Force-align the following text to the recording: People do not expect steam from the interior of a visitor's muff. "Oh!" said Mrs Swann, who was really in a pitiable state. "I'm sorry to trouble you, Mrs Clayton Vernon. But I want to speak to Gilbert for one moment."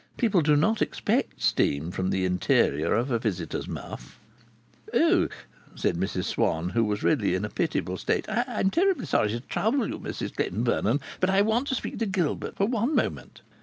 People 0.17 0.41
do 0.41 0.55
not 0.55 0.81
expect 0.81 1.43
steam 1.43 1.91
from 1.91 2.09
the 2.09 2.25
interior 2.25 2.91
of 2.95 3.11
a 3.11 3.19
visitor's 3.19 3.67
muff. 3.67 4.19
"Oh!" 4.95 5.27
said 5.75 5.95
Mrs 5.95 6.23
Swann, 6.23 6.69
who 6.69 6.83
was 6.83 7.03
really 7.03 7.35
in 7.35 7.45
a 7.45 7.49
pitiable 7.49 7.97
state. 7.97 8.25
"I'm 8.27 8.71
sorry 9.05 9.29
to 9.29 9.39
trouble 9.41 9.87
you, 9.87 9.99
Mrs 9.99 10.35
Clayton 10.35 10.63
Vernon. 10.63 11.01
But 11.19 11.29
I 11.29 11.43
want 11.43 11.67
to 11.67 11.75
speak 11.75 11.99
to 11.99 12.07
Gilbert 12.07 12.55
for 12.55 12.65
one 12.65 12.95
moment." 12.95 13.41